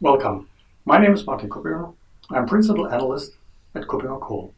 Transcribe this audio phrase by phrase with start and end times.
[0.00, 0.48] Welcome.
[0.84, 1.92] My name is Martin Kuppinger.
[2.30, 3.32] I'm Principal Analyst
[3.74, 4.52] at KuppingerCole.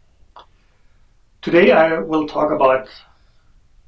[1.41, 2.89] Today I will talk about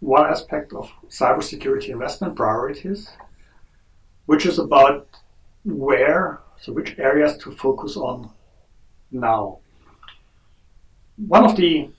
[0.01, 3.11] one aspect of cybersecurity investment priorities,
[4.25, 5.07] which is about
[5.67, 8.31] where, so which areas to focus on
[9.11, 9.59] now.
[11.19, 11.91] One of the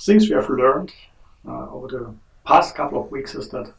[0.00, 0.94] things we have learned
[1.46, 2.14] uh, over the
[2.46, 3.70] past couple of weeks is that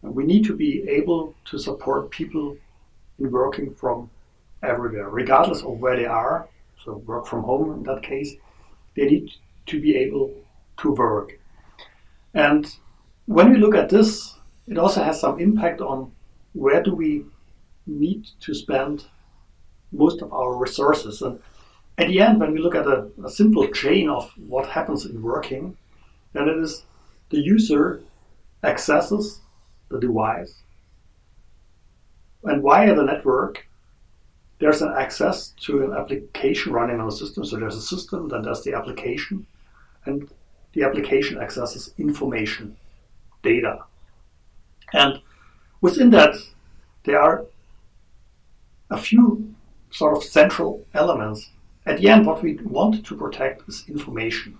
[0.00, 2.56] we need to be able to support people
[3.18, 4.10] in working from
[4.62, 6.48] everywhere, regardless of where they are.
[6.84, 8.34] So work from home in that case,
[8.94, 9.30] they need
[9.66, 10.34] to be able
[10.78, 11.38] to work.
[12.34, 12.66] And
[13.26, 14.34] when we look at this,
[14.66, 16.12] it also has some impact on
[16.52, 17.24] where do we
[17.86, 19.04] need to spend
[19.92, 21.22] most of our resources.
[21.22, 21.40] And
[21.98, 25.22] at the end, when we look at a, a simple chain of what happens in
[25.22, 25.76] working,
[26.32, 26.84] then it is
[27.30, 28.02] the user
[28.62, 29.40] accesses
[29.90, 30.62] the device.
[32.44, 33.66] And via the network,
[34.58, 37.44] there's an access to an application running on a system.
[37.44, 39.46] So there's a system, then there's the application,
[40.04, 40.30] and
[40.74, 42.76] the application accesses information,
[43.42, 43.84] data.
[44.92, 45.20] And
[45.80, 46.34] within that,
[47.04, 47.46] there are
[48.90, 49.54] a few
[49.90, 51.50] sort of central elements.
[51.86, 54.58] At the end, what we want to protect is information.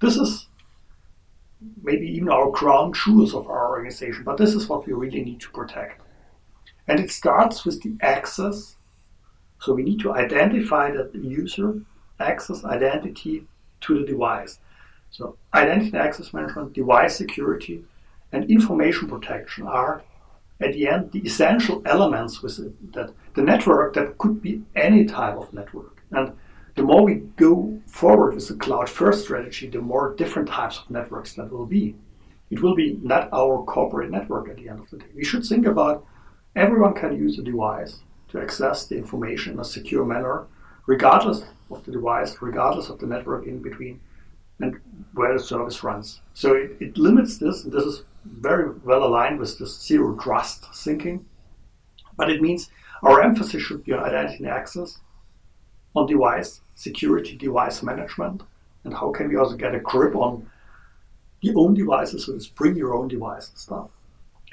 [0.00, 0.48] This is
[1.82, 5.40] maybe even our crown jewels of our organization, but this is what we really need
[5.40, 6.00] to protect.
[6.86, 8.76] And it starts with the access.
[9.60, 11.80] So we need to identify that the user
[12.20, 13.46] access identity
[13.82, 14.58] to the device.
[15.10, 17.84] So identity and access management, device security,
[18.32, 20.02] and information protection are
[20.60, 25.04] at the end the essential elements with it, that the network that could be any
[25.04, 26.02] type of network.
[26.10, 26.32] And
[26.74, 30.90] the more we go forward with the cloud first strategy, the more different types of
[30.90, 31.94] networks that will be.
[32.50, 35.06] It will be not our corporate network at the end of the day.
[35.14, 36.04] We should think about
[36.56, 40.46] everyone can use a device to access the information in a secure manner,
[40.86, 44.00] regardless of the device, regardless of the network in between,
[44.60, 44.80] and
[45.14, 46.20] where the service runs.
[46.34, 50.66] So it, it limits this, and this is very well aligned with this zero trust
[50.74, 51.24] thinking.
[52.16, 52.70] But it means
[53.02, 54.98] our emphasis should be on identity and access,
[55.94, 58.42] on device security, device management,
[58.84, 60.48] and how can we also get a grip on
[61.42, 63.90] the own devices, so it's bring your own device stuff,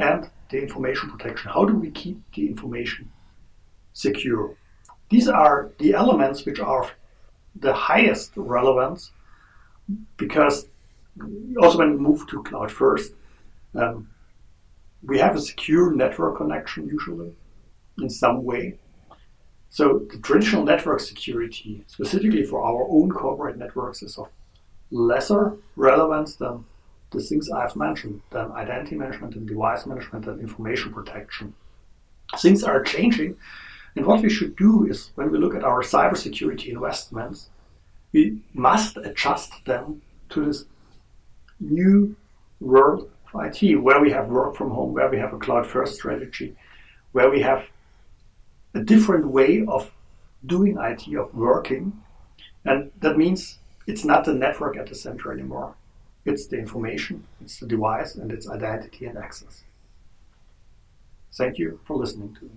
[0.01, 1.51] and the information protection.
[1.51, 3.11] How do we keep the information
[3.93, 4.55] secure?
[5.09, 6.89] These are the elements which are
[7.55, 9.11] the highest relevance
[10.17, 10.67] because
[11.61, 13.13] also when we move to cloud first,
[13.75, 14.09] um,
[15.03, 17.31] we have a secure network connection usually
[17.99, 18.77] in some way.
[19.69, 24.27] So the traditional network security, specifically for our own corporate networks, is of
[24.91, 26.65] lesser relevance than
[27.11, 31.53] the things I've mentioned, then identity management and device management and information protection.
[32.39, 33.35] Things are changing,
[33.95, 37.49] and what we should do is when we look at our cybersecurity investments,
[38.13, 40.65] we must adjust them to this
[41.59, 42.15] new
[42.59, 45.95] world of IT, where we have work from home, where we have a cloud first
[45.95, 46.55] strategy,
[47.11, 47.65] where we have
[48.73, 49.91] a different way of
[50.45, 52.01] doing IT, of working.
[52.63, 55.75] And that means it's not the network at the center anymore.
[56.25, 59.63] It's the information, it's the device, and it's identity and access.
[61.33, 62.51] Thank you for listening to me.